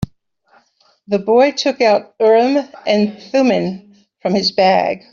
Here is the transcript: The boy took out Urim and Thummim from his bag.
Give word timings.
The 1.07 1.19
boy 1.19 1.51
took 1.51 1.79
out 1.79 2.15
Urim 2.19 2.67
and 2.87 3.21
Thummim 3.21 3.93
from 4.23 4.33
his 4.33 4.51
bag. 4.51 5.03